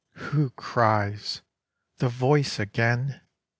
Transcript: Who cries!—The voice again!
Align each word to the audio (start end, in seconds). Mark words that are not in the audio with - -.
Who 0.13 0.49
cries!—The 0.49 2.09
voice 2.09 2.57
again! 2.57 3.21